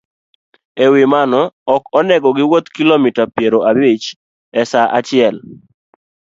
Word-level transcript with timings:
E 0.83 0.85
wi 0.93 1.03
mano, 1.13 1.41
ok 1.75 1.83
onego 1.99 2.29
giwuoth 2.37 2.67
kilomita 2.75 3.23
piero 3.35 3.59
abich 3.69 4.05
e 4.59 4.63
sa 4.71 4.81
achiel 4.97 5.35